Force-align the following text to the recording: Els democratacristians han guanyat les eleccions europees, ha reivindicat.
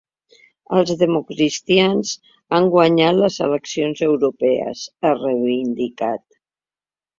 Els 0.77 0.93
democratacristians 1.01 2.13
han 2.59 2.71
guanyat 2.77 3.21
les 3.21 3.37
eleccions 3.49 4.03
europees, 4.09 4.83
ha 5.11 5.15
reivindicat. 5.23 6.27